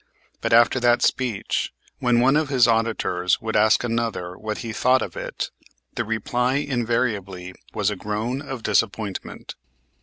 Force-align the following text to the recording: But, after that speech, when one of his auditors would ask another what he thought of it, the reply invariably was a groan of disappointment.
But, 0.41 0.51
after 0.51 0.79
that 0.79 1.03
speech, 1.03 1.71
when 1.99 2.19
one 2.21 2.35
of 2.35 2.49
his 2.49 2.67
auditors 2.67 3.39
would 3.39 3.55
ask 3.55 3.83
another 3.83 4.35
what 4.35 4.57
he 4.65 4.73
thought 4.73 5.03
of 5.03 5.15
it, 5.15 5.51
the 5.93 6.03
reply 6.03 6.55
invariably 6.55 7.53
was 7.75 7.91
a 7.91 7.95
groan 7.95 8.41
of 8.41 8.63
disappointment. 8.63 9.53